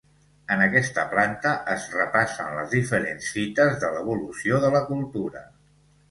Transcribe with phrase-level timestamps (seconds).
[0.53, 5.45] En aquesta planta es repassen les diferents fites de l'evolució de la cultura.